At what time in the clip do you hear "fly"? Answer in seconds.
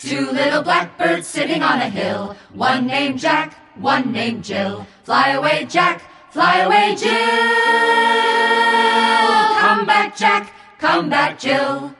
5.02-5.30, 6.30-6.58